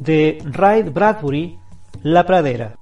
[0.00, 1.58] de Ray Bradbury,
[2.02, 2.74] La Pradera.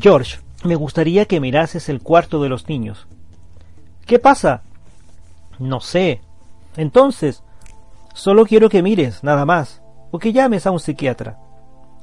[0.00, 3.06] George, me gustaría que mirases el cuarto de los niños.
[4.06, 4.62] ¿Qué pasa?
[5.58, 6.22] No sé.
[6.76, 7.42] Entonces,
[8.18, 11.38] solo quiero que mires, nada más, o que llames a un psiquiatra.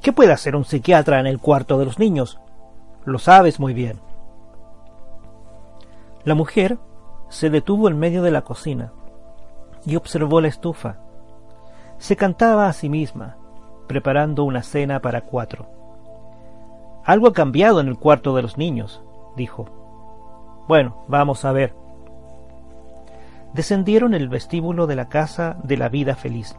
[0.02, 2.40] ¿Qué puede hacer un psiquiatra en el cuarto de los niños?
[3.04, 4.00] Lo sabes muy bien.
[6.24, 6.78] La mujer
[7.28, 8.94] se detuvo en medio de la cocina
[9.86, 11.00] y observó la estufa.
[11.98, 13.36] Se cantaba a sí misma,
[13.86, 15.66] preparando una cena para cuatro.
[17.04, 19.02] Algo ha cambiado en el cuarto de los niños,
[19.36, 19.66] dijo.
[20.70, 21.76] Bueno, vamos a ver.
[23.56, 26.58] Descendieron el vestíbulo de la casa de la vida feliz.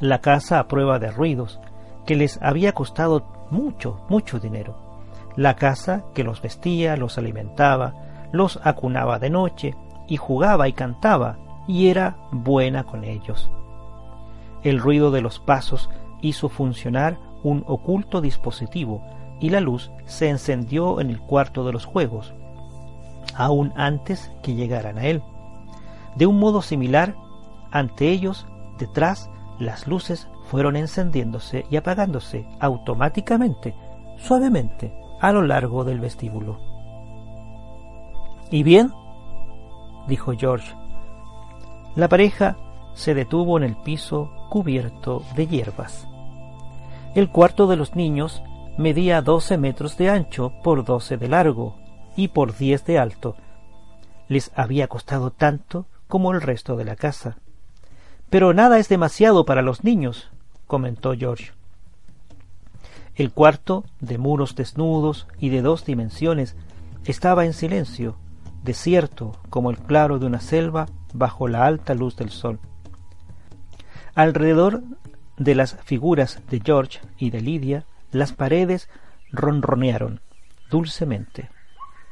[0.00, 1.60] La casa a prueba de ruidos,
[2.06, 4.74] que les había costado mucho, mucho dinero.
[5.36, 7.94] La casa que los vestía, los alimentaba,
[8.32, 9.76] los acunaba de noche,
[10.08, 13.48] y jugaba y cantaba, y era buena con ellos.
[14.64, 15.88] El ruido de los pasos
[16.20, 19.04] hizo funcionar un oculto dispositivo
[19.38, 22.34] y la luz se encendió en el cuarto de los juegos,
[23.36, 25.22] aún antes que llegaran a él.
[26.16, 27.16] De un modo similar,
[27.70, 28.46] ante ellos,
[28.78, 33.74] detrás, las luces fueron encendiéndose y apagándose automáticamente,
[34.18, 36.58] suavemente, a lo largo del vestíbulo.
[38.50, 38.92] ¿Y bien?
[40.08, 40.74] dijo George.
[41.94, 42.56] La pareja
[42.94, 46.06] se detuvo en el piso cubierto de hierbas.
[47.14, 48.42] El cuarto de los niños
[48.76, 51.76] medía 12 metros de ancho por 12 de largo
[52.16, 53.36] y por 10 de alto.
[54.28, 57.38] Les había costado tanto como el resto de la casa.
[58.28, 60.28] Pero nada es demasiado para los niños,
[60.66, 61.52] comentó George.
[63.14, 66.54] El cuarto, de muros desnudos y de dos dimensiones,
[67.06, 68.18] estaba en silencio,
[68.62, 70.84] desierto como el claro de una selva
[71.14, 72.60] bajo la alta luz del sol.
[74.14, 74.82] Alrededor
[75.38, 78.90] de las figuras de George y de Lidia las paredes
[79.30, 80.20] ronronearon
[80.68, 81.48] dulcemente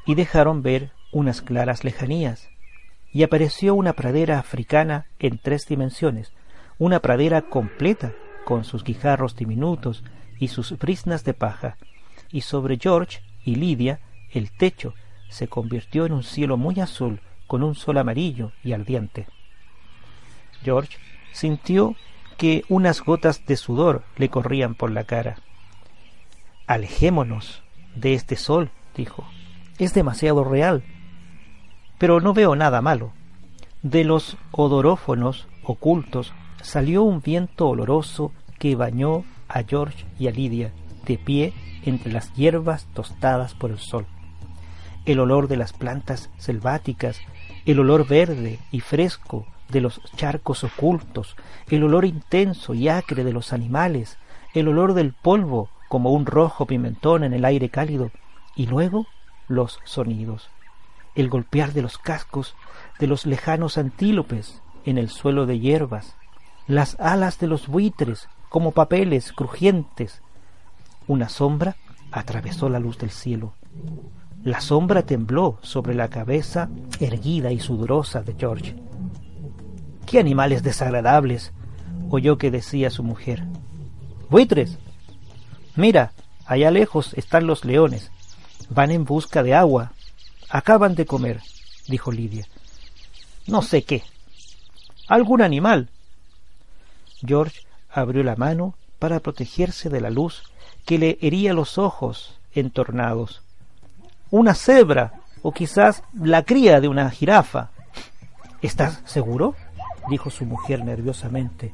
[0.07, 2.49] y dejaron ver unas claras lejanías,
[3.13, 6.33] y apareció una pradera africana en tres dimensiones,
[6.79, 8.13] una pradera completa,
[8.45, 10.03] con sus guijarros diminutos
[10.39, 11.77] y sus brisnas de paja,
[12.31, 14.01] y sobre George y Lidia
[14.33, 14.95] el techo
[15.29, 19.27] se convirtió en un cielo muy azul con un sol amarillo y ardiente.
[20.63, 20.99] George
[21.33, 21.97] sintió
[22.37, 25.37] que unas gotas de sudor le corrían por la cara.
[26.67, 27.63] Alejémonos
[27.95, 29.29] de este sol, dijo.
[29.79, 30.85] Es demasiado real.
[32.01, 33.13] Pero no veo nada malo.
[33.83, 40.73] De los odorófonos ocultos salió un viento oloroso que bañó a George y a Lidia
[41.05, 41.53] de pie
[41.85, 44.07] entre las hierbas tostadas por el sol.
[45.05, 47.21] El olor de las plantas selváticas,
[47.67, 51.37] el olor verde y fresco de los charcos ocultos,
[51.69, 54.17] el olor intenso y acre de los animales,
[54.55, 58.11] el olor del polvo como un rojo pimentón en el aire cálido,
[58.57, 59.07] y luego
[59.49, 60.49] los sonidos,
[61.15, 62.55] el golpear de los cascos
[62.99, 66.17] de los lejanos antílopes en el suelo de hierbas,
[66.67, 70.23] las alas de los buitres como papeles crujientes.
[71.07, 71.77] Una sombra
[72.13, 73.55] atravesó la luz del cielo.
[74.43, 78.77] La sombra tembló sobre la cabeza erguida y sudorosa de George.
[80.07, 81.53] ¡Qué animales desagradables!
[82.09, 83.45] oyó que decía su mujer.
[84.29, 84.79] Buitres,
[85.77, 86.13] Mira,
[86.47, 88.11] allá lejos están los leones.
[88.69, 89.93] Van en busca de agua.
[90.51, 91.41] Acaban de comer,
[91.87, 92.47] dijo Lidia.
[93.47, 94.03] No sé qué.
[95.09, 95.89] Algún animal.
[97.25, 97.61] George
[97.91, 100.43] abrió la mano para protegerse de la luz
[100.87, 103.43] que le hería los ojos entornados.
[104.31, 107.71] Una cebra, o quizás la cría de una jirafa.
[108.63, 109.55] ¿Estás seguro?
[110.09, 111.71] dijo su mujer nerviosamente.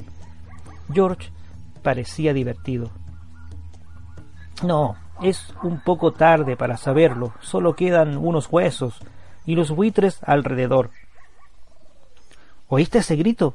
[0.93, 1.31] George
[1.82, 2.90] parecía divertido.
[4.62, 7.33] No, es un poco tarde para saberlo.
[7.41, 9.01] Solo quedan unos huesos
[9.45, 10.91] y los buitres alrededor.
[12.69, 13.55] ¿Oíste ese grito?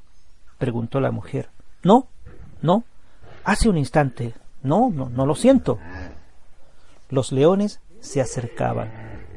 [0.58, 1.50] preguntó la mujer.
[1.84, 2.08] No,
[2.62, 2.84] no.
[3.44, 4.34] Hace un instante.
[4.64, 5.80] No, no, no lo siento.
[7.10, 8.92] Los leones se acercaban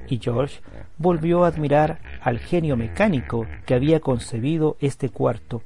[0.08, 0.60] y George
[0.98, 5.62] volvió a admirar al genio mecánico que había concebido este cuarto.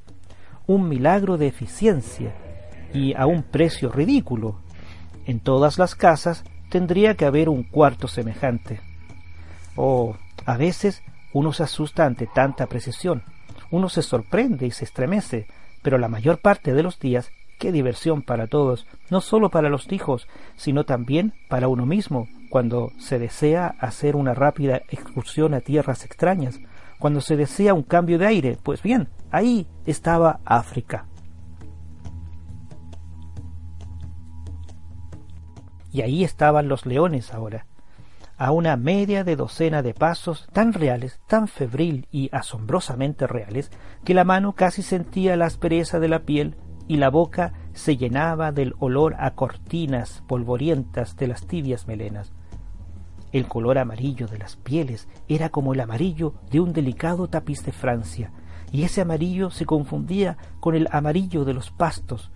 [0.65, 2.33] Un milagro de eficiencia
[2.93, 4.59] y a un precio ridículo
[5.29, 8.81] en todas las casas tendría que haber un cuarto semejante.
[9.75, 10.15] Oh,
[10.45, 11.03] a veces
[11.33, 13.23] uno se asusta ante tanta precisión.
[13.71, 15.47] Uno se sorprende y se estremece
[15.81, 19.91] pero la mayor parte de los días qué diversión para todos, no solo para los
[19.91, 26.05] hijos, sino también para uno mismo, cuando se desea hacer una rápida excursión a tierras
[26.05, 26.59] extrañas,
[26.99, 28.57] cuando se desea un cambio de aire.
[28.63, 31.05] Pues bien, ahí estaba África.
[35.91, 37.65] Y ahí estaban los leones ahora,
[38.37, 43.71] a una media de docena de pasos tan reales, tan febril y asombrosamente reales,
[44.05, 46.55] que la mano casi sentía la aspereza de la piel
[46.87, 52.31] y la boca se llenaba del olor a cortinas polvorientas de las tibias melenas.
[53.31, 57.71] El color amarillo de las pieles era como el amarillo de un delicado tapiz de
[57.71, 58.31] Francia,
[58.71, 62.31] y ese amarillo se confundía con el amarillo de los pastos.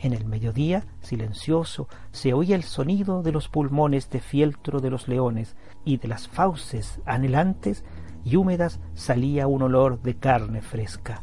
[0.00, 5.08] En el mediodía, silencioso, se oía el sonido de los pulmones de fieltro de los
[5.08, 7.84] leones, y de las fauces anhelantes
[8.24, 11.22] y húmedas salía un olor de carne fresca.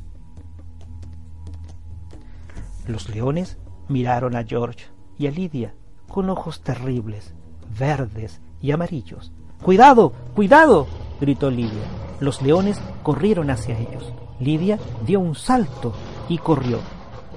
[2.88, 3.58] Los leones
[3.88, 4.86] miraron a George
[5.18, 5.74] y a Lidia
[6.08, 7.34] con ojos terribles,
[7.78, 9.32] verdes y amarillos.
[9.62, 10.12] ¡Cuidado!
[10.36, 10.88] ¡Cuidado!
[11.20, 11.84] gritó Lidia.
[12.20, 14.14] Los leones corrieron hacia ellos.
[14.40, 15.94] Lidia dio un salto
[16.30, 16.80] y corrió.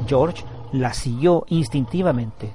[0.06, 2.53] George la siguió instintivamente.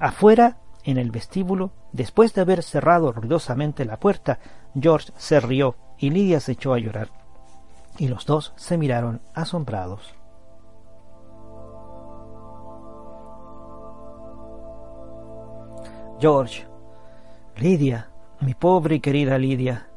[0.00, 4.38] Afuera, en el vestíbulo, después de haber cerrado ruidosamente la puerta,
[4.78, 7.10] George se rió y Lidia se echó a llorar.
[7.98, 10.14] Y los dos se miraron asombrados.
[16.20, 16.66] George,
[17.56, 19.88] Lidia, mi pobre y querida Lidia,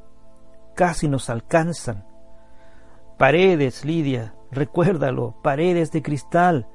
[0.75, 2.05] casi nos alcanzan.
[3.17, 6.67] Paredes, Lidia, recuérdalo, paredes de cristal.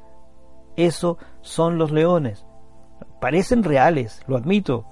[0.76, 2.44] Eso son los leones.
[3.20, 4.86] Parecen reales, lo admito.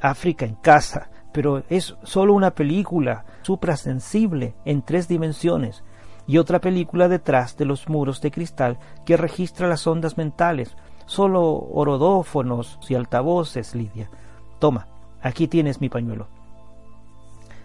[0.00, 5.84] África en casa, pero es solo una película suprasensible en tres dimensiones
[6.26, 11.44] y otra película detrás de los muros de cristal que registra las ondas mentales, solo
[11.72, 14.10] orodófonos y altavoces, Lidia.
[14.58, 14.88] Toma,
[15.22, 16.28] aquí tienes mi pañuelo.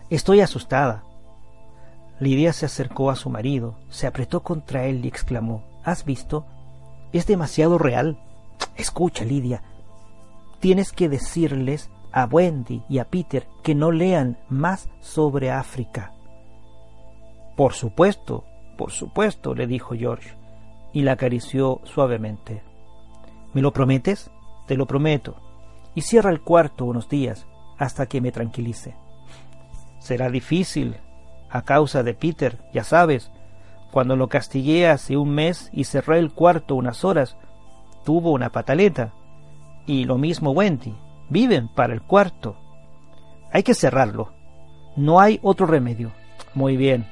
[0.10, 1.04] Estoy asustada.
[2.20, 6.46] Lidia se acercó a su marido, se apretó contra él y exclamó ¿Has visto?
[7.14, 8.18] Es demasiado real.
[8.76, 9.64] Escucha, Lidia.
[10.60, 16.14] Tienes que decirles a Wendy y a Peter que no lean más sobre África.
[17.56, 18.46] Por supuesto,
[18.78, 20.36] por supuesto, le dijo George,
[20.94, 22.64] y la acarició suavemente.
[23.54, 24.32] ¿Me lo prometes?
[24.68, 25.36] Te lo prometo.
[25.96, 27.46] Y cierra el cuarto unos días
[27.78, 28.96] hasta que me tranquilice.
[30.00, 30.98] Será difícil,
[31.50, 33.30] a causa de Peter, ya sabes.
[33.92, 37.36] Cuando lo castigué hace un mes y cerré el cuarto unas horas,
[38.06, 39.14] tuvo una pataleta.
[39.86, 40.96] Y lo mismo Wendy.
[41.30, 42.58] Viven para el cuarto.
[43.52, 44.34] Hay que cerrarlo.
[44.96, 46.12] No hay otro remedio.
[46.54, 47.06] Muy bien.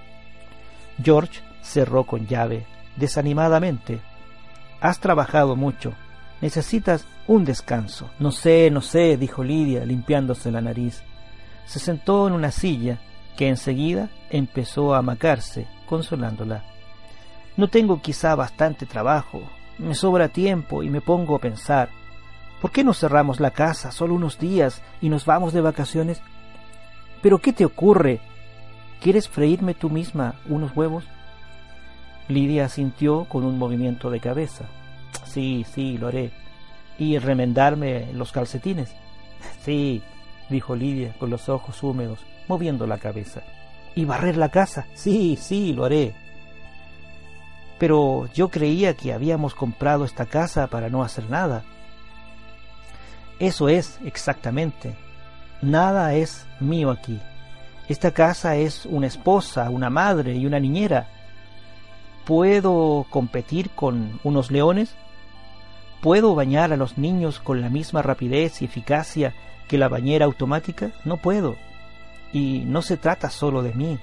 [1.01, 2.65] George cerró con llave,
[2.97, 4.01] desanimadamente.
[4.81, 5.93] Has trabajado mucho.
[6.41, 8.09] Necesitas un descanso.
[8.19, 11.03] No sé, no sé, dijo Lidia, limpiándose la nariz.
[11.65, 12.99] Se sentó en una silla,
[13.37, 16.65] que enseguida empezó a amacarse, consolándola.
[17.59, 19.41] No tengo quizá bastante trabajo,
[19.79, 21.89] me sobra tiempo y me pongo a pensar,
[22.61, 26.21] ¿por qué no cerramos la casa solo unos días y nos vamos de vacaciones?
[27.21, 28.21] ¿Pero qué te ocurre?
[29.01, 31.03] ¿Quieres freírme tú misma unos huevos?
[32.29, 34.63] Lidia sintió con un movimiento de cabeza.
[35.25, 36.31] Sí, sí, lo haré.
[36.97, 38.95] ¿Y remendarme los calcetines?
[39.65, 40.01] Sí,
[40.49, 43.41] dijo Lidia con los ojos húmedos, moviendo la cabeza.
[43.95, 44.87] ¿Y barrer la casa?
[44.93, 46.28] Sí, sí, lo haré.
[47.79, 51.63] Pero yo creía que habíamos comprado esta casa para no hacer nada.
[53.39, 54.95] Eso es, exactamente.
[55.61, 57.19] Nada es mío aquí.
[57.87, 61.07] Esta casa es una esposa, una madre y una niñera.
[62.25, 64.93] ¿Puedo competir con unos leones?
[66.01, 69.33] ¿Puedo bañar a los niños con la misma rapidez y eficacia
[69.67, 70.91] que la bañera automática?
[71.03, 71.55] No puedo.
[72.31, 73.99] Y no se trata solo de mí,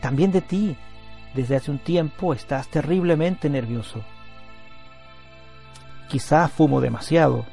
[0.00, 0.76] también de ti.
[1.34, 4.02] Desde hace un tiempo estás terriblemente nervioso.
[6.08, 7.44] Quizá fumo demasiado.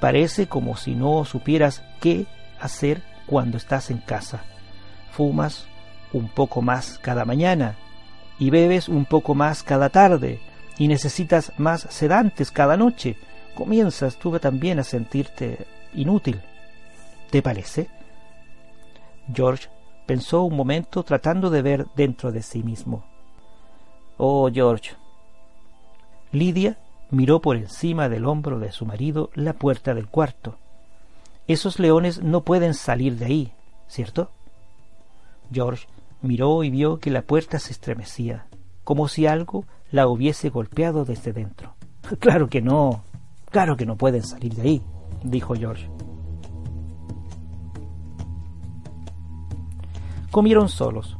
[0.00, 2.26] Parece como si no supieras qué
[2.60, 4.44] hacer cuando estás en casa.
[5.12, 5.66] Fumas
[6.12, 7.76] un poco más cada mañana
[8.38, 10.40] y bebes un poco más cada tarde
[10.78, 13.16] y necesitas más sedantes cada noche,
[13.54, 16.40] comienzas tú también a sentirte inútil.
[17.30, 17.88] ¿Te parece?
[19.32, 19.68] George
[20.06, 23.04] pensó un momento tratando de ver dentro de sí mismo.
[24.16, 24.92] Oh, George.
[26.32, 26.78] Lidia
[27.10, 30.58] miró por encima del hombro de su marido la puerta del cuarto.
[31.46, 33.52] Esos leones no pueden salir de ahí,
[33.86, 34.30] ¿cierto?
[35.52, 35.86] George
[36.22, 38.46] miró y vio que la puerta se estremecía.
[38.82, 41.74] como si algo la hubiese golpeado desde dentro.
[42.20, 43.02] Claro que no,
[43.50, 44.82] claro que no pueden salir de ahí,
[45.22, 45.88] dijo George.
[50.34, 51.16] Comieron solos.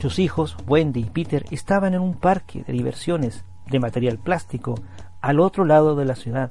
[0.00, 4.74] Sus hijos, Wendy y Peter, estaban en un parque de diversiones de material plástico
[5.20, 6.50] al otro lado de la ciudad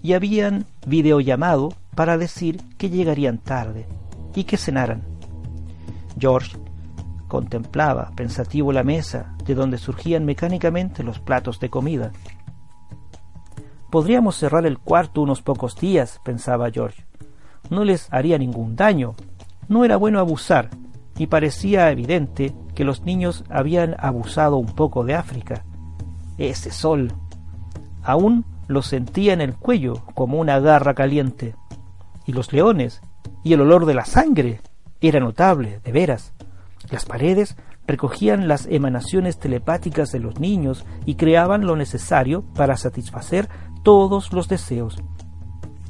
[0.00, 3.88] y habían videollamado para decir que llegarían tarde
[4.32, 5.02] y que cenaran.
[6.16, 6.56] George
[7.26, 12.12] contemplaba pensativo la mesa de donde surgían mecánicamente los platos de comida.
[13.90, 17.04] Podríamos cerrar el cuarto unos pocos días, pensaba George.
[17.70, 19.16] No les haría ningún daño.
[19.66, 20.70] No era bueno abusar,
[21.18, 25.64] y parecía evidente que los niños habían abusado un poco de África.
[26.38, 27.12] Ese sol.
[28.02, 31.54] Aún lo sentía en el cuello como una garra caliente.
[32.26, 33.00] Y los leones,
[33.42, 34.60] y el olor de la sangre,
[35.00, 36.32] era notable, de veras.
[36.90, 37.56] Las paredes
[37.86, 43.48] recogían las emanaciones telepáticas de los niños y creaban lo necesario para satisfacer
[43.82, 44.96] todos los deseos.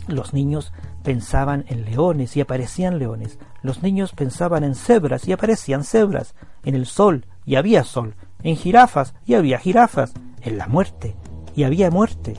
[0.06, 3.38] Los niños pensaban en leones y aparecían leones.
[3.62, 6.34] Los niños pensaban en cebras y aparecían cebras.
[6.62, 8.14] En el sol y había sol.
[8.42, 10.12] En jirafas y había jirafas.
[10.42, 11.16] En la muerte
[11.56, 12.36] y había muerte.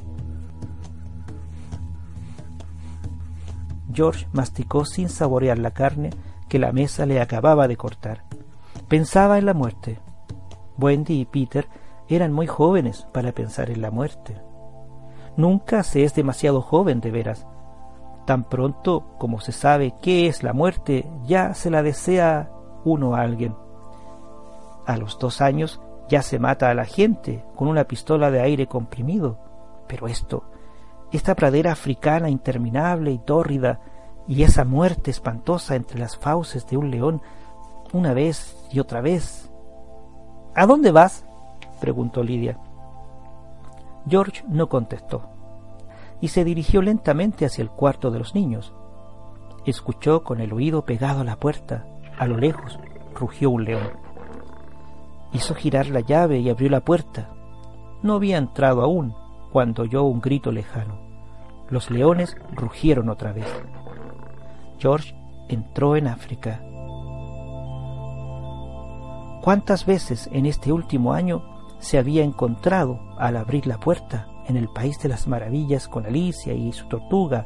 [3.91, 6.11] George masticó sin saborear la carne
[6.49, 8.25] que la mesa le acababa de cortar.
[8.87, 9.99] Pensaba en la muerte.
[10.77, 11.67] Wendy y Peter
[12.09, 14.39] eran muy jóvenes para pensar en la muerte.
[15.37, 17.47] Nunca se es demasiado joven de veras
[18.25, 22.49] Tan pronto como se sabe qué es la muerte, ya se la desea
[22.83, 23.55] uno a alguien.
[24.87, 25.79] A los dos años
[26.09, 29.37] ya se mata a la gente con una pistola de aire comprimido.
[29.87, 30.43] Pero esto,
[31.11, 33.79] esta pradera africana interminable y tórrida,
[34.27, 37.21] y esa muerte espantosa entre las fauces de un león,
[37.93, 39.51] una vez y otra vez.
[40.55, 41.25] ¿A dónde vas?
[41.79, 42.57] preguntó Lidia.
[44.07, 45.34] George no contestó
[46.25, 48.73] y se dirigió lentamente hacia el cuarto de los niños.
[49.63, 51.85] Escuchó con el oído pegado a la puerta.
[52.17, 52.79] A lo lejos
[53.13, 53.91] rugió un león.
[55.33, 57.29] Hizo girar la llave y abrió la puerta.
[58.01, 59.13] No había entrado aún
[59.51, 60.97] cuando oyó un grito lejano.
[61.69, 63.45] Los leones rugieron otra vez.
[64.79, 65.13] George
[65.47, 66.59] entró en África.
[69.43, 71.43] ¿Cuántas veces en este último año
[71.77, 76.53] se había encontrado al abrir la puerta en el País de las Maravillas con Alicia
[76.53, 77.45] y su tortuga,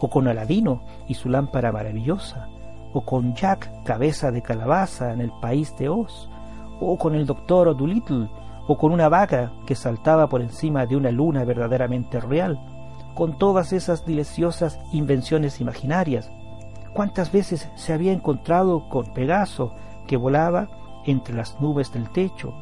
[0.00, 2.48] o con Aladino y su lámpara maravillosa,
[2.92, 6.28] o con Jack, cabeza de calabaza en el País de Oz,
[6.80, 8.28] o con el doctor Doolittle,
[8.66, 12.58] o con una vaca que saltaba por encima de una luna verdaderamente real,
[13.14, 16.30] con todas esas deliciosas invenciones imaginarias.
[16.94, 19.74] ¿Cuántas veces se había encontrado con Pegaso,
[20.06, 20.68] que volaba
[21.04, 22.54] entre las nubes del techo?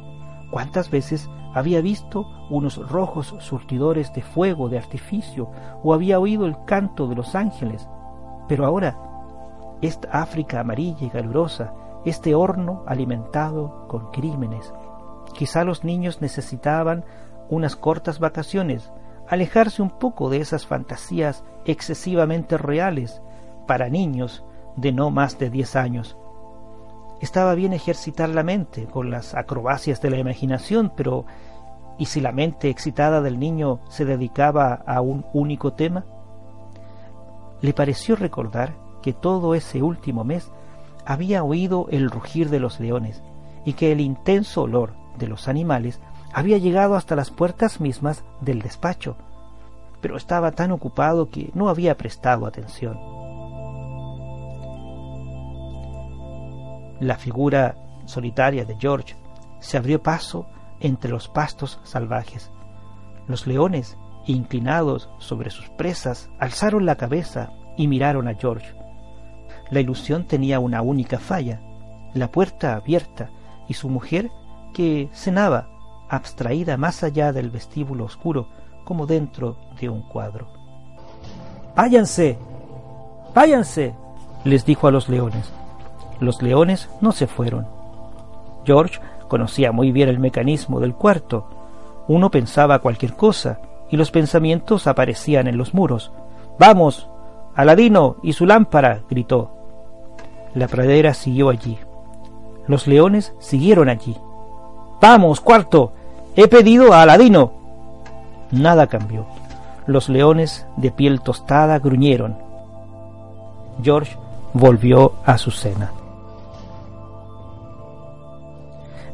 [0.51, 5.49] ¿Cuántas veces había visto unos rojos surtidores de fuego de artificio
[5.83, 7.87] o había oído el canto de los ángeles.
[8.47, 8.97] Pero ahora,
[9.81, 11.73] esta África amarilla y calurosa,
[12.05, 14.73] este horno alimentado con crímenes.
[15.33, 17.03] Quizá los niños necesitaban
[17.49, 18.91] unas cortas vacaciones,
[19.27, 23.21] alejarse un poco de esas fantasías excesivamente reales
[23.67, 24.43] para niños
[24.75, 26.17] de no más de diez años.
[27.21, 31.25] Estaba bien ejercitar la mente con las acrobacias de la imaginación, pero
[31.97, 36.05] ¿y si la mente excitada del niño se dedicaba a un único tema?
[37.61, 40.49] Le pareció recordar que todo ese último mes
[41.05, 43.21] había oído el rugir de los leones
[43.65, 45.99] y que el intenso olor de los animales
[46.33, 49.17] había llegado hasta las puertas mismas del despacho,
[49.99, 53.18] pero estaba tan ocupado que no había prestado atención.
[56.99, 57.75] La figura
[58.05, 59.15] solitaria de George
[59.59, 60.47] se abrió paso
[60.79, 62.51] entre los pastos salvajes.
[63.27, 68.73] Los leones, inclinados sobre sus presas, alzaron la cabeza y miraron a George.
[69.71, 71.61] La ilusión tenía una única falla,
[72.13, 73.29] la puerta abierta
[73.67, 74.29] y su mujer
[74.73, 75.69] que cenaba,
[76.09, 78.47] abstraída más allá del vestíbulo oscuro,
[78.83, 80.47] como dentro de un cuadro.
[81.75, 82.37] Váyanse,
[83.35, 83.93] váyanse,
[84.43, 85.53] les dijo a los leones.
[86.19, 87.67] Los leones no se fueron.
[88.65, 91.45] George conocía muy bien el mecanismo del cuarto.
[92.07, 93.59] Uno pensaba cualquier cosa
[93.89, 96.11] y los pensamientos aparecían en los muros.
[96.57, 97.07] ¡Vamos!
[97.55, 99.01] Aladino y su lámpara.
[99.09, 99.51] gritó.
[100.53, 101.77] La pradera siguió allí.
[102.67, 104.15] Los leones siguieron allí.
[105.01, 105.93] ¡Vamos, cuarto!
[106.35, 107.51] He pedido a Aladino.
[108.51, 109.25] Nada cambió.
[109.87, 112.37] Los leones de piel tostada gruñeron.
[113.81, 114.15] George
[114.53, 115.91] volvió a su cena.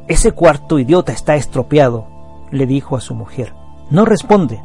[0.07, 2.07] Ese cuarto idiota está estropeado,
[2.51, 3.53] le dijo a su mujer.
[3.89, 4.61] No responde.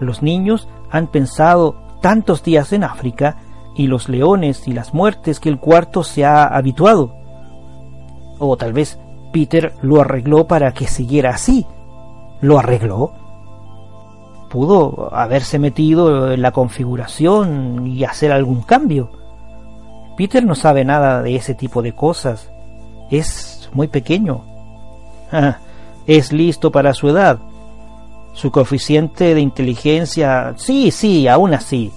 [0.00, 3.36] Los niños han pensado tantos días en África
[3.74, 7.14] y los leones y las muertes que el cuarto se ha habituado.
[8.38, 8.98] O tal vez
[9.32, 11.66] Peter lo arregló para que siguiera así.
[12.40, 13.12] ¿Lo arregló?
[14.48, 19.10] Pudo haberse metido en la configuración y hacer algún cambio.
[20.16, 22.50] Peter no sabe nada de ese tipo de cosas.
[23.10, 24.42] Es muy pequeño.
[25.32, 25.58] Ah,
[26.06, 27.38] es listo para su edad.
[28.32, 30.54] Su coeficiente de inteligencia...
[30.56, 31.92] Sí, sí, aún así.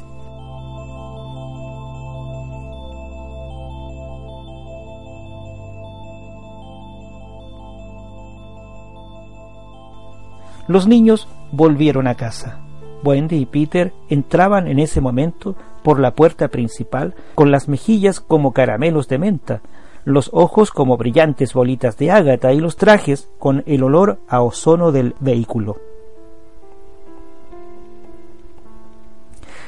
[10.68, 12.60] Los niños volvieron a casa.
[13.04, 18.54] Wendy y Peter entraban en ese momento por la puerta principal con las mejillas como
[18.54, 19.62] caramelos de menta,
[20.10, 24.92] los ojos como brillantes bolitas de ágata y los trajes con el olor a ozono
[24.92, 25.78] del vehículo.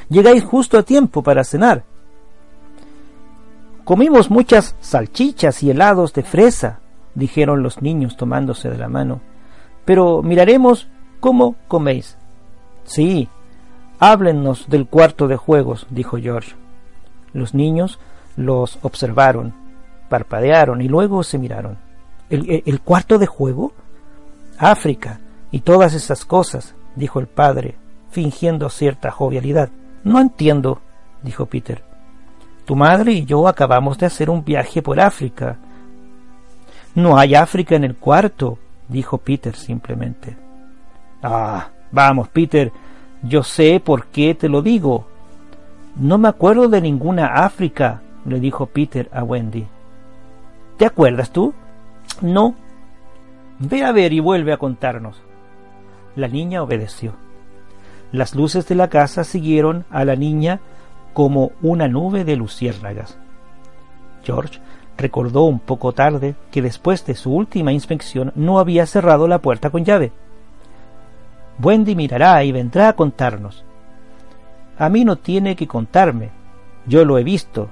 [0.08, 1.84] Llegáis justo a tiempo para cenar.
[3.84, 6.80] Comimos muchas salchichas y helados de fresa,
[7.14, 9.20] dijeron los niños tomándose de la mano.
[9.84, 10.88] Pero miraremos
[11.20, 12.18] cómo coméis.
[12.84, 13.28] Sí,
[14.00, 16.56] háblennos del cuarto de juegos, dijo George.
[17.32, 17.98] Los niños
[18.36, 19.54] los observaron,
[20.12, 21.78] parpadearon y luego se miraron.
[22.28, 23.72] ¿El, cuarto de juego?
[24.58, 27.76] África y todas esas cosas, dijo el padre,
[28.10, 29.70] fingiendo cierta jovialidad.
[30.04, 30.82] No entiendo,
[31.22, 31.82] dijo Peter.
[32.66, 35.56] Tu madre y yo acabamos de hacer un viaje por África.
[36.94, 40.36] No hay África en el cuarto, dijo Peter simplemente.
[41.22, 42.70] Ah, vamos, Peter,
[43.22, 45.06] yo sé por qué te lo digo.
[45.96, 49.66] No me acuerdo de ninguna África, le dijo Peter a Wendy.
[50.76, 51.54] ¿Te acuerdas tú?
[52.20, 52.54] No.
[53.58, 55.20] Ve a ver y vuelve a contarnos.
[56.16, 57.14] La niña obedeció.
[58.10, 60.60] Las luces de la casa siguieron a la niña
[61.14, 63.16] como una nube de luciérnagas.
[64.24, 64.60] George
[64.96, 69.70] recordó un poco tarde que después de su última inspección no había cerrado la puerta
[69.70, 70.12] con llave.
[71.62, 73.64] Wendy mirará y vendrá a contarnos.
[74.78, 76.30] A mí no tiene que contarme.
[76.86, 77.68] Yo lo he visto.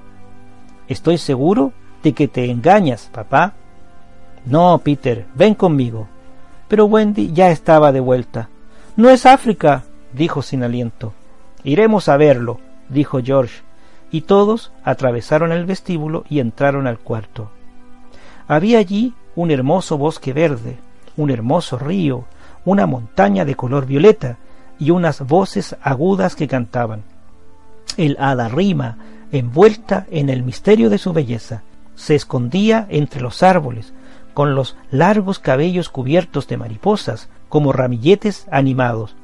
[0.87, 3.53] Estoy seguro de que te engañas, papá.
[4.45, 6.07] No, Peter, ven conmigo.
[6.67, 8.49] Pero Wendy ya estaba de vuelta.
[8.95, 9.83] No es África,
[10.13, 11.13] dijo sin aliento.
[11.63, 12.59] Iremos a verlo,
[12.89, 13.61] dijo George,
[14.11, 17.49] y todos atravesaron el vestíbulo y entraron al cuarto.
[18.47, 20.77] Había allí un hermoso bosque verde,
[21.17, 22.25] un hermoso río,
[22.65, 24.37] una montaña de color violeta
[24.79, 27.03] y unas voces agudas que cantaban.
[27.97, 28.97] El hada rima,
[29.31, 31.63] envuelta en el misterio de su belleza,
[32.01, 33.93] se escondía entre los árboles,
[34.33, 39.15] con los largos cabellos cubiertos de mariposas, como ramilletes animados.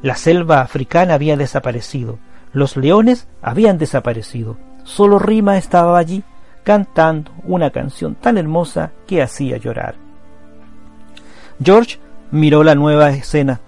[0.00, 2.18] La selva africana había desaparecido,
[2.54, 6.24] los leones habían desaparecido, solo Rima estaba allí,
[6.64, 9.96] cantando una canción tan hermosa que hacía llorar.
[11.62, 11.98] George
[12.30, 13.60] miró la nueva escena.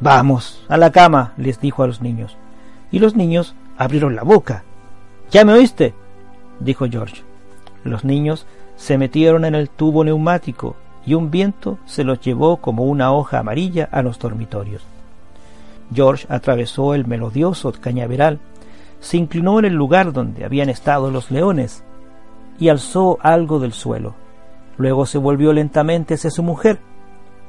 [0.00, 2.38] Vamos, a la cama, les dijo a los niños.
[2.90, 4.64] Y los niños abrieron la boca.
[5.30, 5.94] ¿Ya me oíste?
[6.60, 7.33] dijo George.
[7.84, 12.84] Los niños se metieron en el tubo neumático y un viento se los llevó como
[12.84, 14.82] una hoja amarilla a los dormitorios.
[15.94, 18.40] George atravesó el melodioso cañaveral,
[19.00, 21.84] se inclinó en el lugar donde habían estado los leones
[22.58, 24.14] y alzó algo del suelo.
[24.78, 26.80] Luego se volvió lentamente hacia su mujer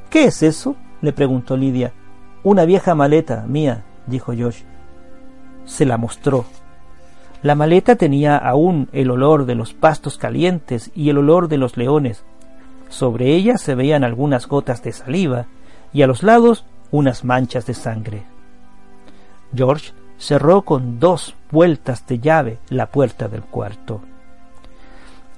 [0.09, 0.75] ¿Qué es eso?
[1.01, 1.91] le preguntó Lidia.
[2.43, 4.61] Una vieja maleta mía, dijo Josh.
[5.65, 6.45] Se la mostró.
[7.41, 11.77] La maleta tenía aún el olor de los pastos calientes y el olor de los
[11.77, 12.23] leones.
[12.89, 15.45] Sobre ella se veían algunas gotas de saliva
[15.93, 18.23] y a los lados unas manchas de sangre.
[19.53, 24.01] George cerró con dos vueltas de llave la puerta del cuarto.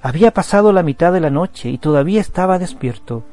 [0.00, 3.24] Había pasado la mitad de la noche y todavía estaba despierto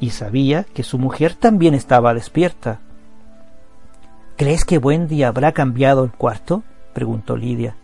[0.00, 2.80] y sabía que su mujer también estaba despierta.
[4.36, 6.62] ¿Crees que Wendy habrá cambiado el cuarto?
[6.92, 7.76] preguntó Lidia.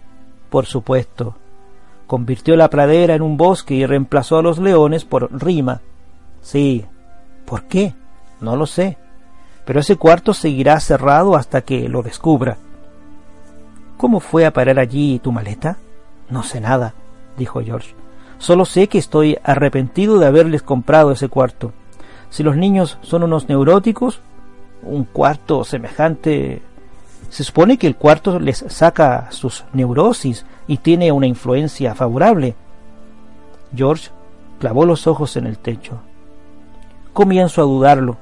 [0.52, 1.34] Por supuesto.
[2.06, 5.80] Convirtió la pradera en un bosque y reemplazó a los leones por rima.
[6.42, 6.84] Sí.
[7.46, 7.94] ¿Por qué?
[8.38, 8.98] No lo sé.
[9.64, 12.58] Pero ese cuarto seguirá cerrado hasta que lo descubra.
[13.96, 15.78] ¿Cómo fue a parar allí tu maleta?
[16.28, 16.92] No sé nada,
[17.38, 17.94] dijo George.
[18.36, 21.72] Solo sé que estoy arrepentido de haberles comprado ese cuarto.
[22.28, 24.20] Si los niños son unos neuróticos,
[24.82, 26.60] un cuarto semejante...
[27.32, 32.54] Se supone que el cuarto les saca sus neurosis y tiene una influencia favorable.
[33.74, 34.10] George
[34.58, 36.02] clavó los ojos en el techo.
[37.14, 38.18] Comienzo a dudarlo.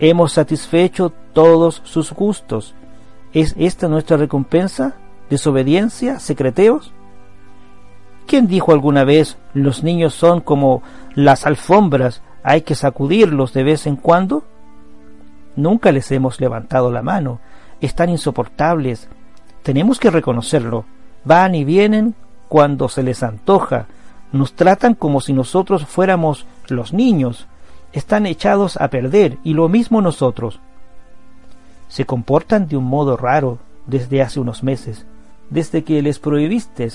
[0.00, 2.74] Hemos satisfecho todos sus gustos.
[3.32, 4.96] ¿Es esta nuestra recompensa?
[5.30, 6.18] ¿Desobediencia?
[6.18, 6.92] ¿Secreteos?
[8.26, 10.82] ¿Quién dijo alguna vez los niños son como
[11.14, 14.42] las alfombras, hay que sacudirlos de vez en cuando?
[15.54, 17.38] Nunca les hemos levantado la mano,
[17.84, 19.08] están insoportables.
[19.62, 20.84] Tenemos que reconocerlo.
[21.24, 22.14] Van y vienen
[22.48, 23.86] cuando se les antoja.
[24.32, 27.46] Nos tratan como si nosotros fuéramos los niños.
[27.92, 30.60] Están echados a perder, y lo mismo nosotros.
[31.88, 35.06] Se comportan de un modo raro desde hace unos meses,
[35.50, 36.90] desde que les prohibiste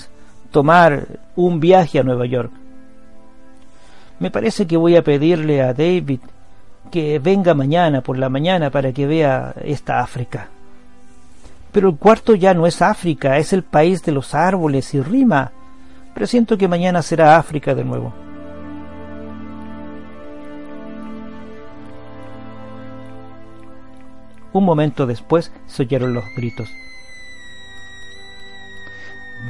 [0.50, 2.52] tomar un viaje a Nueva York.
[4.18, 6.20] Me parece que voy a pedirle a David
[6.90, 10.48] que venga mañana por la mañana para que vea esta África.
[11.72, 15.52] Pero el cuarto ya no es África, es el país de los árboles y rima.
[16.14, 18.12] Presiento que mañana será África de nuevo.
[24.52, 26.68] Un momento después se oyeron los gritos.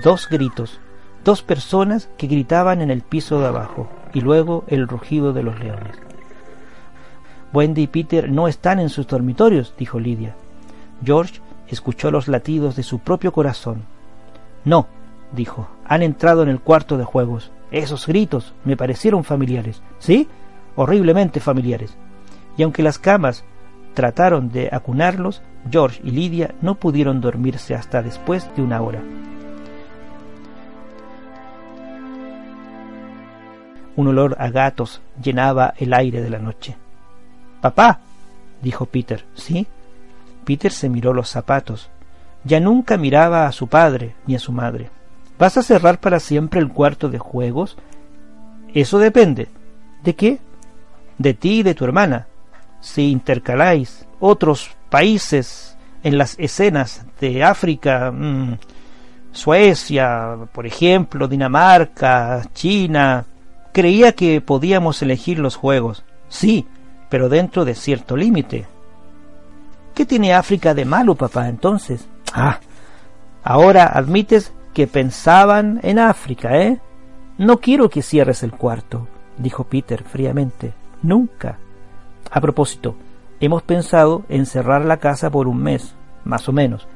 [0.04, 0.78] Dos gritos,
[1.24, 5.58] dos personas que gritaban en el piso de abajo, y luego el rugido de los
[5.58, 5.96] leones.
[7.52, 10.36] Wendy y Peter no están en sus dormitorios, dijo Lidia.
[11.02, 11.40] George
[11.74, 13.84] escuchó los latidos de su propio corazón.
[14.64, 14.86] No,
[15.32, 17.50] dijo, han entrado en el cuarto de juegos.
[17.70, 19.82] Esos gritos me parecieron familiares.
[19.98, 20.28] ¿Sí?
[20.76, 21.96] Horriblemente familiares.
[22.56, 23.44] Y aunque las camas
[23.94, 29.02] trataron de acunarlos, George y Lidia no pudieron dormirse hasta después de una hora.
[33.96, 36.76] Un olor a gatos llenaba el aire de la noche.
[37.60, 38.00] Papá,
[38.62, 39.24] dijo Peter.
[39.34, 39.66] ¿Sí?
[40.44, 41.90] Peter se miró los zapatos.
[42.44, 44.90] Ya nunca miraba a su padre ni a su madre.
[45.38, 47.76] ¿Vas a cerrar para siempre el cuarto de juegos?
[48.74, 49.48] Eso depende.
[50.02, 50.38] ¿De qué?
[51.18, 52.26] De ti y de tu hermana.
[52.80, 58.54] Si intercaláis otros países en las escenas de África, mm,
[59.32, 63.24] Suecia, por ejemplo, Dinamarca, China,
[63.72, 66.04] creía que podíamos elegir los juegos.
[66.28, 66.66] Sí,
[67.08, 68.66] pero dentro de cierto límite.
[70.00, 72.08] ¿Qué tiene África de malo, papá, entonces?
[72.32, 72.58] Ah,
[73.44, 76.80] ahora admites que pensaban en África, ¿eh?
[77.36, 80.72] No quiero que cierres el cuarto, dijo Peter fríamente.
[81.02, 81.58] Nunca.
[82.30, 82.96] A propósito,
[83.40, 86.88] hemos pensado en cerrar la casa por un mes, más o menos,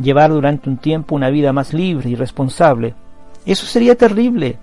[0.00, 2.96] llevar durante un tiempo una vida más libre y responsable.
[3.46, 4.58] Eso sería terrible.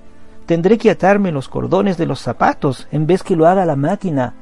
[0.45, 4.33] Tendré que atarme los cordones de los zapatos en vez que lo haga la máquina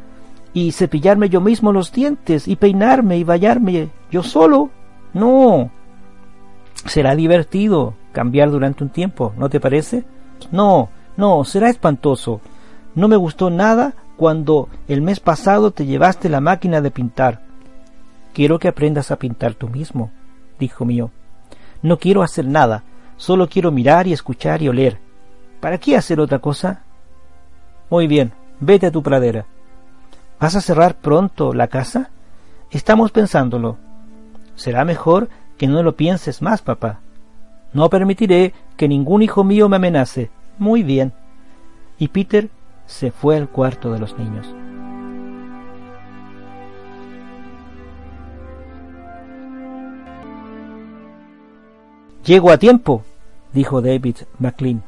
[0.53, 4.69] y cepillarme yo mismo los dientes y peinarme y bañarme yo solo.
[5.13, 5.71] No.
[6.85, 10.03] Será divertido cambiar durante un tiempo, ¿no te parece?
[10.51, 12.41] No, no, será espantoso.
[12.95, 17.41] No me gustó nada cuando el mes pasado te llevaste la máquina de pintar.
[18.33, 20.11] Quiero que aprendas a pintar tú mismo,
[20.59, 21.11] dijo mío.
[21.81, 22.83] No quiero hacer nada,
[23.17, 24.99] solo quiero mirar y escuchar y oler.
[25.59, 26.83] ¿Para qué hacer otra cosa?
[27.89, 29.45] Muy bien, vete a tu pradera.
[30.39, 32.09] ¿Vas a cerrar pronto la casa?
[32.71, 33.77] Estamos pensándolo.
[34.55, 36.99] Será mejor que no lo pienses más, papá.
[37.73, 40.29] No permitiré que ningún hijo mío me amenace.
[40.57, 41.13] Muy bien.
[41.97, 42.49] Y Peter
[42.85, 44.47] se fue al cuarto de los niños.
[52.25, 53.03] Llego a tiempo,
[53.51, 54.81] dijo David McLean.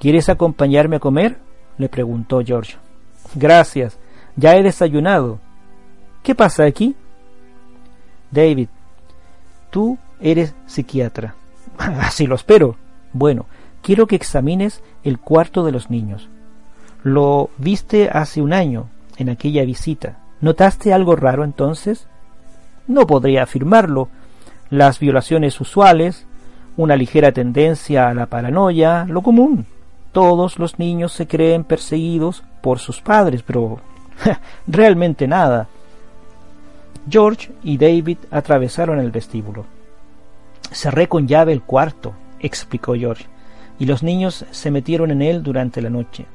[0.00, 1.38] ¿Quieres acompañarme a comer?
[1.78, 2.76] le preguntó George.
[3.34, 3.98] Gracias,
[4.36, 5.38] ya he desayunado.
[6.22, 6.96] ¿Qué pasa aquí?
[8.30, 8.68] David,
[9.70, 11.34] tú eres psiquiatra.
[11.78, 12.76] Así lo espero.
[13.12, 13.46] Bueno,
[13.82, 16.28] quiero que examines el cuarto de los niños.
[17.02, 20.18] Lo viste hace un año, en aquella visita.
[20.40, 22.06] ¿Notaste algo raro entonces?
[22.86, 24.08] No podría afirmarlo.
[24.70, 26.26] Las violaciones usuales,
[26.76, 29.66] una ligera tendencia a la paranoia, lo común.
[30.12, 33.80] Todos los niños se creen perseguidos por sus padres, pero
[34.66, 35.68] Realmente nada.
[37.08, 39.66] George y David atravesaron el vestíbulo.
[40.70, 43.26] Cerré con llave el cuarto, explicó George,
[43.78, 46.26] y los niños se metieron en él durante la noche.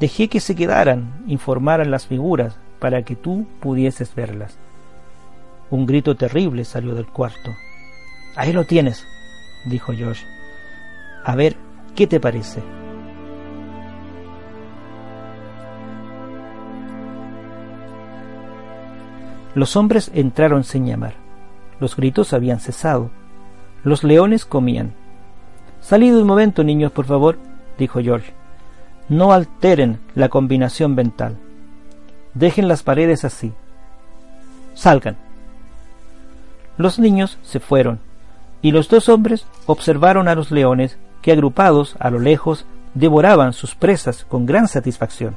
[0.00, 4.58] Dejé que se quedaran, informaran las figuras, para que tú pudieses verlas.
[5.70, 7.54] Un grito terrible salió del cuarto.
[8.34, 9.06] Ahí lo tienes,
[9.64, 10.26] dijo George.
[11.24, 11.56] A ver,
[11.94, 12.60] ¿qué te parece?
[19.54, 21.14] Los hombres entraron sin llamar.
[21.80, 23.10] Los gritos habían cesado.
[23.84, 24.94] Los leones comían.
[25.80, 27.38] Salid un momento, niños, por favor,
[27.78, 28.32] dijo George.
[29.08, 31.36] No alteren la combinación mental.
[32.34, 33.52] Dejen las paredes así.
[34.74, 35.16] Salgan.
[36.78, 38.00] Los niños se fueron,
[38.62, 43.74] y los dos hombres observaron a los leones que agrupados a lo lejos devoraban sus
[43.74, 45.36] presas con gran satisfacción.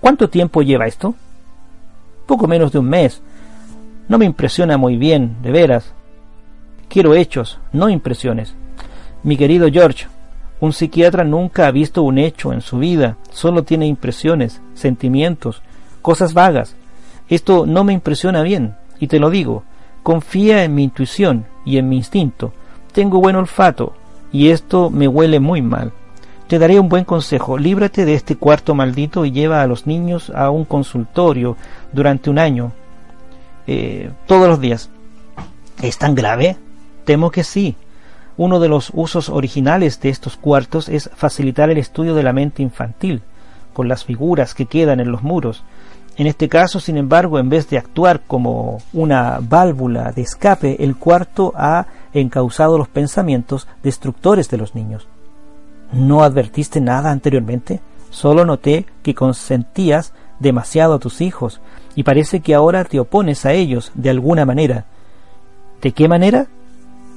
[0.00, 1.14] ¿Cuánto tiempo lleva esto?
[2.26, 3.22] Poco menos de un mes.
[4.08, 5.92] No me impresiona muy bien, de veras.
[6.88, 8.54] Quiero hechos, no impresiones.
[9.22, 10.06] Mi querido George,
[10.60, 15.62] un psiquiatra nunca ha visto un hecho en su vida, solo tiene impresiones, sentimientos,
[16.02, 16.76] cosas vagas.
[17.28, 19.64] Esto no me impresiona bien, y te lo digo,
[20.02, 22.52] confía en mi intuición y en mi instinto.
[22.92, 23.94] Tengo buen olfato,
[24.32, 25.92] y esto me huele muy mal.
[26.46, 30.30] Te daré un buen consejo, líbrate de este cuarto maldito y lleva a los niños
[30.30, 31.56] a un consultorio
[31.96, 32.72] durante un año,
[33.66, 34.90] eh, todos los días.
[35.82, 36.56] ¿Es tan grave?
[37.04, 37.74] Temo que sí.
[38.36, 42.62] Uno de los usos originales de estos cuartos es facilitar el estudio de la mente
[42.62, 43.22] infantil,
[43.72, 45.64] con las figuras que quedan en los muros.
[46.18, 50.96] En este caso, sin embargo, en vez de actuar como una válvula de escape, el
[50.96, 55.08] cuarto ha encausado los pensamientos destructores de los niños.
[55.92, 57.80] ¿No advertiste nada anteriormente?
[58.10, 61.60] Solo noté que consentías demasiado a tus hijos,
[61.94, 64.84] y parece que ahora te opones a ellos de alguna manera.
[65.80, 66.46] ¿De qué manera?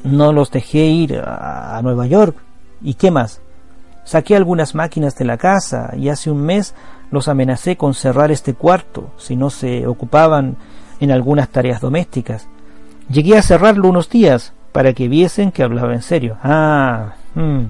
[0.04, 2.36] No los dejé ir a Nueva York.
[2.82, 3.42] ¿Y qué más?
[4.10, 6.74] Saqué algunas máquinas de la casa y hace un mes
[7.12, 10.58] los amenacé con cerrar este cuarto si no se ocupaban
[11.00, 12.48] en algunas tareas domésticas.
[13.10, 16.38] Llegué a cerrarlo unos días para que viesen que hablaba en serio.
[16.44, 17.66] Ah, hmm,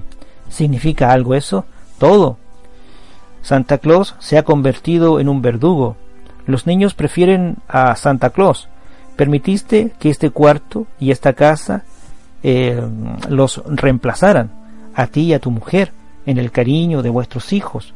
[0.48, 1.64] ¿significa algo eso?
[1.98, 2.38] Todo.
[3.42, 5.96] Santa Claus se ha convertido en un verdugo.
[6.46, 8.68] Los niños prefieren a Santa Claus.
[9.16, 11.84] Permitiste que este cuarto y esta casa
[12.42, 12.80] eh,
[13.28, 14.50] los reemplazaran,
[14.94, 15.92] a ti y a tu mujer,
[16.26, 17.94] en el cariño de vuestros hijos.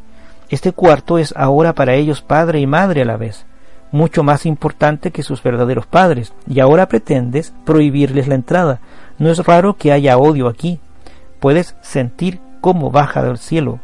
[0.51, 3.47] Este cuarto es ahora para ellos padre y madre a la vez,
[3.91, 8.81] mucho más importante que sus verdaderos padres, y ahora pretendes prohibirles la entrada.
[9.19, 10.81] No es raro que haya odio aquí.
[11.41, 13.81] Puedes sentir cómo baja del cielo.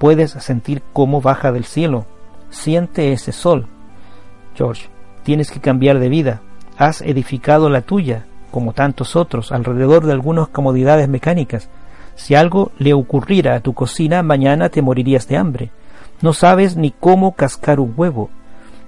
[0.00, 2.06] Puedes sentir cómo baja del cielo.
[2.48, 3.66] Siente ese sol.
[4.54, 4.88] George,
[5.24, 6.40] tienes que cambiar de vida.
[6.78, 11.68] Has edificado la tuya como tantos otros, alrededor de algunas comodidades mecánicas.
[12.14, 15.70] Si algo le ocurriera a tu cocina, mañana te morirías de hambre.
[16.22, 18.30] No sabes ni cómo cascar un huevo.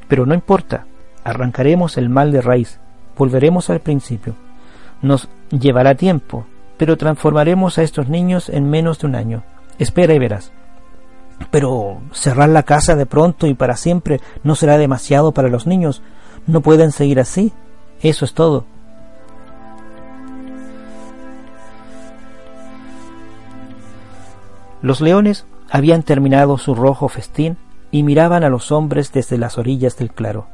[0.09, 0.87] Pero no importa,
[1.25, 2.81] arrancaremos el mal de raíz,
[3.19, 4.35] volveremos al principio.
[5.03, 6.47] Nos llevará tiempo,
[6.79, 9.43] pero transformaremos a estos niños en menos de un año.
[9.79, 10.53] Espera y verás.
[11.51, 16.03] Pero cerrar la casa de pronto y para siempre no será demasiado para los niños.
[16.47, 17.53] No pueden seguir así.
[18.01, 18.65] Eso es todo.
[24.83, 27.57] Los leones habían terminado su rojo festín
[27.93, 30.49] y miraban a los hombres desde las orillas del claro.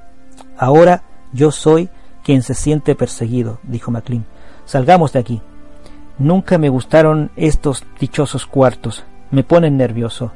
[0.58, 1.88] Ahora yo soy
[2.22, 4.26] quien se siente perseguido, dijo Maclean.
[4.66, 5.40] Salgamos de aquí.
[6.18, 9.04] Nunca me gustaron estos dichosos cuartos.
[9.30, 10.32] Me ponen nervioso.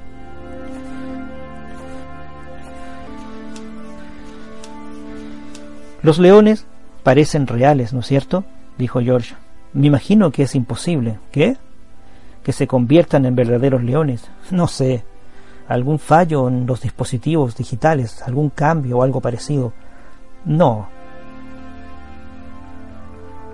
[6.02, 6.66] Los leones
[7.02, 8.44] parecen reales, ¿no es cierto?
[8.78, 9.34] dijo George.
[9.72, 11.18] Me imagino que es imposible.
[11.30, 11.56] ¿Qué?
[12.42, 14.28] que se conviertan en verdaderos leones.
[14.50, 15.04] No sé,
[15.68, 19.72] algún fallo en los dispositivos digitales, algún cambio o algo parecido.
[20.44, 20.88] No.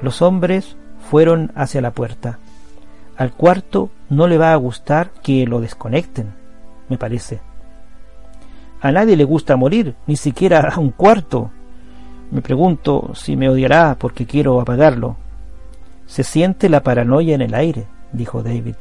[0.00, 0.76] Los hombres
[1.10, 2.38] fueron hacia la puerta.
[3.16, 6.34] Al cuarto no le va a gustar que lo desconecten,
[6.88, 7.40] me parece.
[8.80, 11.50] A nadie le gusta morir, ni siquiera a un cuarto.
[12.30, 15.16] Me pregunto si me odiará porque quiero apagarlo.
[16.06, 18.74] Se siente la paranoia en el aire dijo David.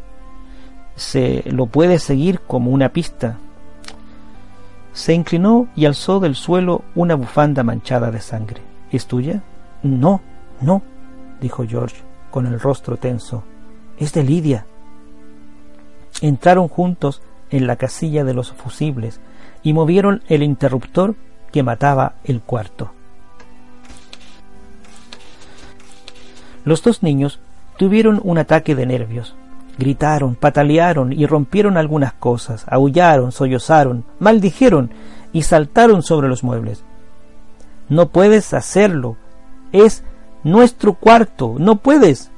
[0.95, 3.37] Se lo puede seguir como una pista.
[4.93, 8.61] Se inclinó y alzó del suelo una bufanda manchada de sangre.
[8.91, 9.43] ¿Es tuya?
[9.83, 10.21] No,
[10.61, 10.81] no,
[11.39, 11.97] dijo George,
[12.31, 13.43] con el rostro tenso.
[13.99, 14.65] Es de Lidia.
[16.21, 19.21] Entraron juntos en la casilla de los fusibles
[19.61, 21.15] y movieron el interruptor
[21.51, 22.91] que mataba el cuarto.
[26.67, 27.39] Los dos niños
[27.77, 29.35] tuvieron un ataque de nervios.
[29.77, 34.91] Gritaron, patalearon y rompieron algunas cosas, aullaron, sollozaron, maldijeron
[35.31, 36.83] y saltaron sobre los muebles.
[37.87, 39.15] No puedes hacerlo.
[39.71, 40.03] Es
[40.43, 41.55] nuestro cuarto.
[41.57, 42.31] No puedes.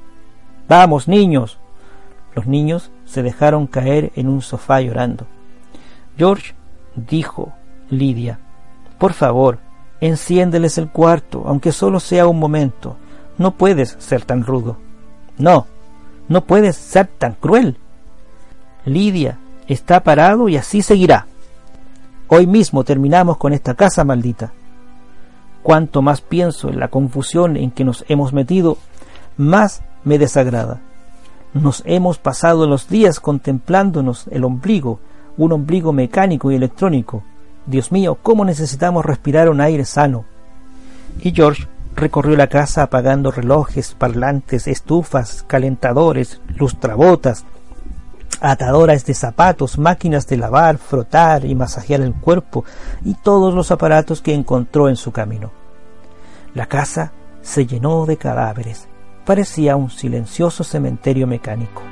[0.67, 1.57] Vamos, niños.
[2.35, 5.25] Los niños se dejaron caer en un sofá llorando.
[6.19, 6.53] George
[6.95, 7.53] dijo,
[7.89, 8.37] Lidia,
[8.99, 9.57] por favor,
[10.01, 12.95] enciéndeles el cuarto, aunque solo sea un momento.
[13.39, 14.78] No puedes ser tan rudo.
[15.38, 15.65] No,
[16.28, 17.78] no puedes ser tan cruel.
[18.86, 21.25] Lidia está parado y así seguirá.
[22.28, 24.52] Hoy mismo terminamos con esta casa maldita.
[25.63, 28.78] Cuanto más pienso en la confusión en que nos hemos metido,
[29.38, 30.82] más me desagrada.
[31.54, 34.99] Nos hemos pasado los días contemplándonos el ombligo,
[35.38, 37.23] un ombligo mecánico y electrónico.
[37.65, 40.25] Dios mío, cómo necesitamos respirar un aire sano.
[41.21, 41.67] Y George
[41.99, 47.45] recorrió la casa apagando relojes, parlantes, estufas, calentadores, lustrabotas,
[48.41, 52.65] atadoras de zapatos, máquinas de lavar, frotar y masajear el cuerpo
[53.03, 55.51] y todos los aparatos que encontró en su camino.
[56.53, 58.88] La casa se llenó de cadáveres.
[59.25, 61.83] Parecía un silencioso cementerio mecánico.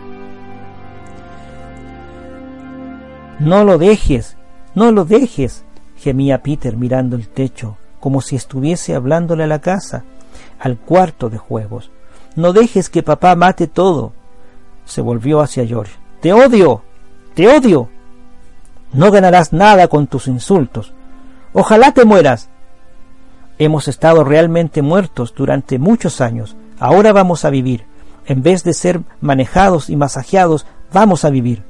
[3.40, 4.36] No lo dejes,
[4.74, 5.64] no lo dejes,
[5.96, 10.06] gemía Peter mirando el techo, como si estuviese hablándole a la casa,
[10.62, 11.92] al cuarto de juegos.
[12.38, 14.14] No dejes que papá mate todo.
[14.86, 15.92] Se volvió hacia George.
[16.22, 16.84] Te odio.
[17.34, 17.90] Te odio.
[18.94, 20.94] No ganarás nada con tus insultos.
[21.52, 22.48] Ojalá te mueras.
[23.60, 26.56] Hemos estado realmente muertos durante muchos años.
[26.80, 27.84] Ahora vamos a vivir.
[28.26, 31.62] En vez de ser manejados y masajeados, vamos a vivir.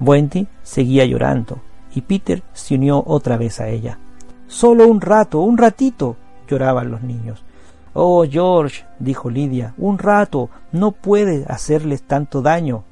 [0.00, 1.60] Wendy seguía llorando
[1.94, 3.98] y Peter se unió otra vez a ella.
[4.46, 6.16] Solo un rato, un ratito,
[6.48, 7.44] lloraban los niños.
[7.92, 12.84] Oh, George, dijo Lidia, un rato, no puede hacerles tanto daño.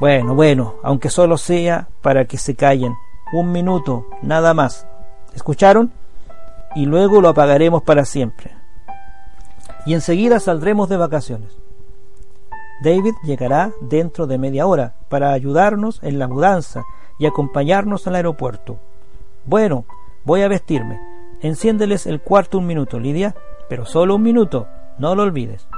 [0.00, 2.94] Bueno, bueno, aunque solo sea para que se callen.
[3.32, 4.86] Un minuto, nada más.
[5.34, 5.92] ¿Escucharon?
[6.74, 8.50] Y luego lo apagaremos para siempre.
[9.86, 11.56] Y enseguida saldremos de vacaciones.
[12.82, 16.82] David llegará dentro de media hora para ayudarnos en la mudanza
[17.18, 18.78] y acompañarnos al aeropuerto.
[19.46, 19.84] Bueno,
[20.24, 21.00] voy a vestirme.
[21.40, 23.34] Enciéndeles el cuarto un minuto, Lidia,
[23.68, 25.68] pero solo un minuto, no lo olvides.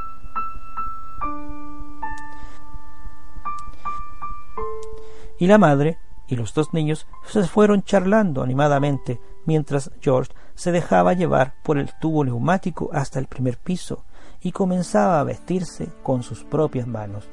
[5.39, 11.13] y la madre y los dos niños se fueron charlando animadamente mientras George se dejaba
[11.13, 14.05] llevar por el tubo neumático hasta el primer piso
[14.41, 17.29] y comenzaba a vestirse con sus propias manos.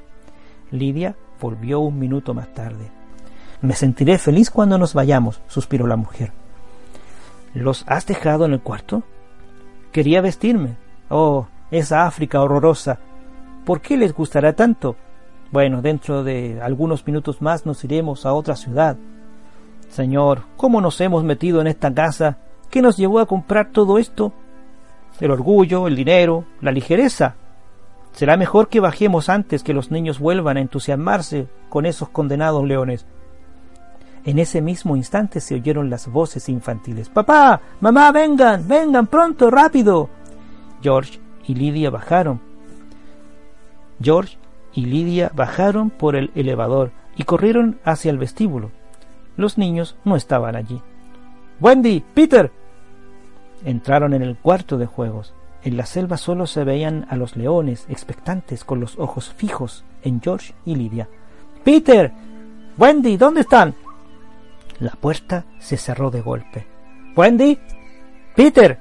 [0.71, 2.91] Lidia volvió un minuto más tarde.
[3.61, 6.42] Me sentiré feliz cuando nos vayamos, suspiró la mujer.
[7.53, 9.03] ¿Los has dejado en el cuarto?
[9.91, 10.75] Quería vestirme.
[11.09, 12.99] Oh, esa África horrorosa.
[13.65, 14.95] ¿Por qué les gustará tanto?
[15.51, 18.97] Bueno, dentro de algunos minutos más nos iremos a otra ciudad.
[19.89, 22.37] Señor, ¿cómo nos hemos metido en esta casa?
[22.71, 24.33] ¿Qué nos llevó a comprar todo esto?
[25.19, 27.35] El orgullo, el dinero, la ligereza.
[28.13, 33.05] Será mejor que bajemos antes que los niños vuelvan a entusiasmarse con esos condenados leones.
[34.25, 37.09] En ese mismo instante se oyeron las voces infantiles.
[37.09, 40.09] Papá, mamá, vengan, vengan pronto, rápido.
[40.81, 42.39] George y Lydia bajaron.
[44.01, 44.37] George
[44.73, 48.71] y Lidia bajaron por el elevador y corrieron hacia el vestíbulo.
[49.35, 50.81] Los niños no estaban allí.
[51.59, 52.51] Wendy, Peter.
[53.65, 55.33] Entraron en el cuarto de juegos.
[55.63, 60.21] En la selva solo se veían a los leones expectantes con los ojos fijos en
[60.21, 61.07] George y Lidia.
[61.63, 62.11] Peter.
[62.77, 63.73] Wendy, ¿dónde están?
[64.79, 66.67] La puerta se cerró de golpe.
[67.15, 67.59] Wendy.
[68.35, 68.79] Peter.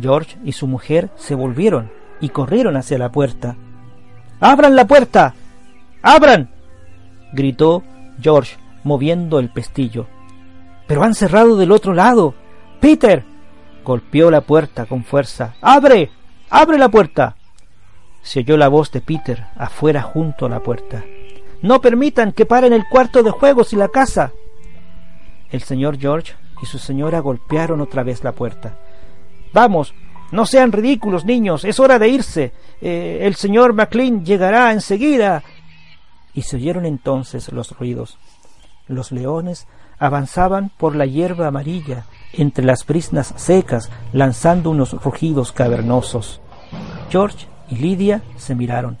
[0.00, 3.56] George y su mujer se volvieron y corrieron hacia la puerta.
[4.40, 5.34] ¡Abran la puerta!
[6.02, 6.50] ¡Abran!
[7.32, 7.82] gritó
[8.20, 10.06] George, moviendo el pestillo.
[10.86, 12.34] Pero han cerrado del otro lado.
[12.80, 13.24] Peter.
[13.84, 15.54] golpeó la puerta con fuerza.
[15.60, 16.10] ¡Abre!
[16.50, 17.36] ¡Abre la puerta!
[18.22, 21.04] Se oyó la voz de Peter afuera junto a la puerta.
[21.62, 24.32] No permitan que paren el cuarto de juegos y la casa.
[25.50, 28.78] El señor George y su señora golpearon otra vez la puerta.
[29.52, 29.94] Vamos,
[30.32, 32.52] no sean ridículos, niños, es hora de irse.
[32.80, 35.42] Eh, el señor Maclean llegará enseguida.
[36.34, 38.18] Y se oyeron entonces los ruidos.
[38.88, 39.66] Los leones
[39.98, 46.40] avanzaban por la hierba amarilla, entre las brisnas secas, lanzando unos rugidos cavernosos.
[47.10, 48.98] George y Lidia se miraron.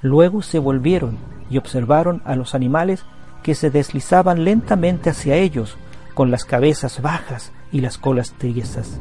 [0.00, 1.18] Luego se volvieron
[1.50, 3.04] y observaron a los animales
[3.42, 5.76] que se deslizaban lentamente hacia ellos,
[6.14, 9.00] con las cabezas bajas y las colas tiesas.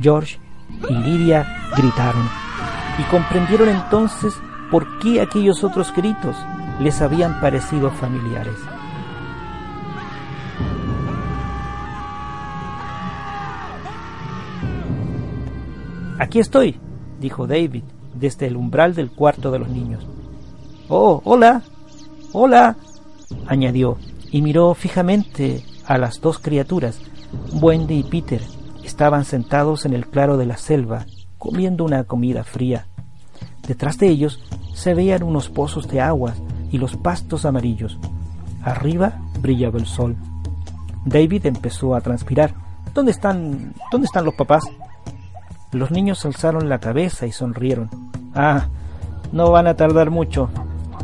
[0.00, 0.38] George
[0.88, 2.28] y Lidia gritaron
[2.98, 4.34] y comprendieron entonces
[4.70, 6.36] por qué aquellos otros gritos
[6.80, 8.56] les habían parecido familiares.
[16.18, 16.80] Aquí estoy,
[17.20, 17.84] dijo David
[18.14, 20.06] desde el umbral del cuarto de los niños.
[20.88, 21.62] Oh, hola,
[22.32, 22.76] hola,
[23.46, 23.98] añadió,
[24.30, 26.98] y miró fijamente a las dos criaturas,
[27.52, 28.42] Wendy y Peter,
[28.84, 31.06] estaban sentados en el claro de la selva,
[31.38, 32.86] comiendo una comida fría.
[33.66, 34.40] Detrás de ellos
[34.74, 36.34] se veían unos pozos de agua
[36.70, 37.98] y los pastos amarillos.
[38.62, 40.16] Arriba brillaba el sol.
[41.04, 42.52] David empezó a transpirar.
[42.94, 44.64] ¿Dónde están, dónde están los papás?
[45.72, 47.90] Los niños alzaron la cabeza y sonrieron.
[48.34, 48.66] Ah,
[49.32, 50.48] no van a tardar mucho.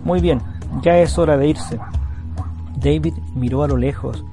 [0.04, 0.40] Muy bien,
[0.82, 1.78] ya es hora de irse.
[2.82, 4.24] David miró a lo lejos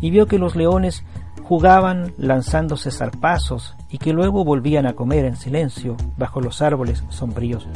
[0.00, 1.04] y vio que los leones
[1.42, 7.66] jugaban lanzándose zarpazos y que luego volvían a comer en silencio bajo los árboles sombríos.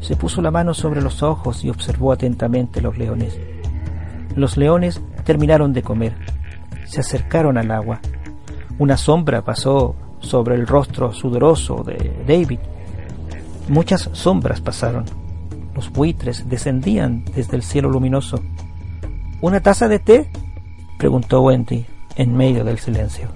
[0.00, 3.38] Se puso la mano sobre los ojos y observó atentamente los leones.
[4.34, 6.14] Los leones terminaron de comer.
[6.86, 8.00] Se acercaron al agua.
[8.78, 12.60] Una sombra pasó sobre el rostro sudoroso de David.
[13.68, 15.04] Muchas sombras pasaron.
[15.74, 18.40] Los buitres descendían desde el cielo luminoso.
[19.40, 20.26] ¿Una taza de té?
[20.98, 21.86] preguntó Wendy
[22.16, 23.28] en medio del silencio.